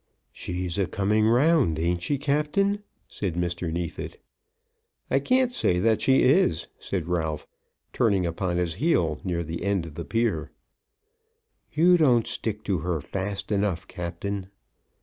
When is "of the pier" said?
9.85-10.49